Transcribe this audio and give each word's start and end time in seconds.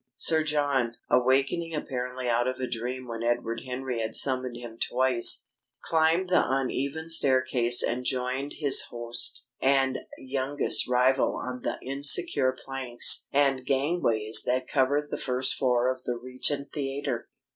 Sir 0.17 0.43
John, 0.43 0.95
awaking 1.11 1.75
apparently 1.75 2.27
out 2.27 2.47
of 2.47 2.55
a 2.59 2.65
dream 2.65 3.07
when 3.07 3.21
Edward 3.21 3.61
Henry 3.67 3.99
had 4.01 4.15
summoned 4.15 4.57
him 4.57 4.79
twice, 4.79 5.45
climbed 5.83 6.29
the 6.29 6.43
uneven 6.43 7.07
staircase 7.07 7.83
and 7.83 8.03
joined 8.03 8.53
his 8.53 8.81
host 8.89 9.47
and 9.61 9.99
youngest 10.17 10.87
rival 10.89 11.35
on 11.35 11.61
the 11.61 11.77
insecure 11.83 12.57
planks 12.65 13.27
and 13.31 13.63
gangways 13.63 14.41
that 14.47 14.67
covered 14.67 15.11
the 15.11 15.19
first 15.19 15.53
floor 15.53 15.93
of 15.93 16.01
the 16.01 16.17
Regent 16.17 16.71
Theatre. 16.73 17.29